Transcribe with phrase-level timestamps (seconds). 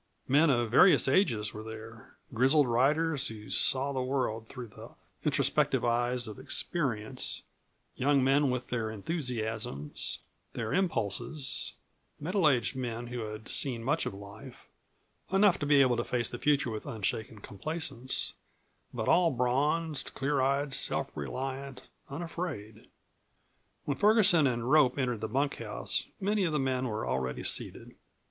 [0.27, 5.85] Men of various ages were there grizzled riders who saw the world through the introspective
[5.85, 7.43] eye of experience;
[7.95, 10.17] young men with their enthusiasms,
[10.53, 11.73] their impulses;
[12.19, 14.65] middle aged men who had seen much of life
[15.31, 18.33] enough to be able to face the future with unshaken complacence;
[18.91, 22.87] but all bronzed, clear eyed, self reliant, unafraid.
[23.85, 27.93] When Ferguson and Rope entered the bunkhouse many of the men were already seated.